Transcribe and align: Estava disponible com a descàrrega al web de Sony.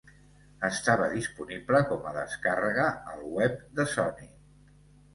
Estava 0.69 1.09
disponible 1.11 1.83
com 1.93 2.09
a 2.13 2.15
descàrrega 2.17 2.91
al 3.15 3.25
web 3.39 3.65
de 3.81 3.91
Sony. 3.97 4.31